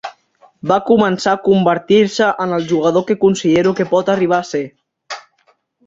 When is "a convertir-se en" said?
1.35-2.57